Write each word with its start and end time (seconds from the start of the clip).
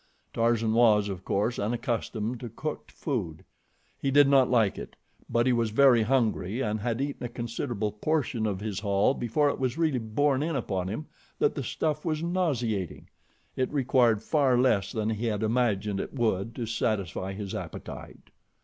Tarzan 0.33 0.73
was, 0.73 1.09
of 1.09 1.23
course, 1.23 1.59
unaccustomed 1.59 2.39
to 2.39 2.49
cooked 2.49 2.91
food. 2.91 3.45
He 3.99 4.09
did 4.09 4.27
not 4.27 4.49
like 4.49 4.79
it; 4.79 4.95
but 5.29 5.45
he 5.45 5.53
was 5.53 5.69
very 5.69 6.01
hungry 6.01 6.59
and 6.59 6.79
had 6.79 6.99
eaten 6.99 7.23
a 7.23 7.29
considerable 7.29 7.91
portion 7.91 8.47
of 8.47 8.61
his 8.61 8.79
haul 8.79 9.13
before 9.13 9.49
it 9.49 9.59
was 9.59 9.77
really 9.77 9.99
borne 9.99 10.41
in 10.41 10.55
upon 10.55 10.87
him 10.87 11.05
that 11.37 11.53
the 11.53 11.61
stuff 11.61 12.03
was 12.03 12.23
nauseating. 12.23 13.09
It 13.55 13.71
required 13.71 14.23
far 14.23 14.57
less 14.57 14.91
than 14.91 15.11
he 15.11 15.27
had 15.27 15.43
imagined 15.43 15.99
it 15.99 16.15
would 16.15 16.55
to 16.55 16.65
satisfy 16.65 17.33
his 17.33 17.53
appetite. 17.53 18.31